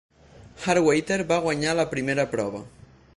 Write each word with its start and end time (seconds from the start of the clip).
Hard 0.63 0.83
Water 0.87 1.19
va 1.33 1.39
guanyar 1.45 1.77
la 1.81 1.87
primera 1.95 2.29
prova. 2.35 2.67